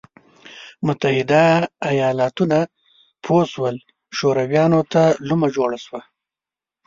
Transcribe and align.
متحده 0.85 1.43
ایالتونه 1.89 2.59
پوه 3.23 3.43
شول 3.53 3.75
شورویانو 4.17 4.81
ته 4.91 5.03
لومه 5.27 5.47
جوړه 5.55 5.77
شوه. 5.85 6.01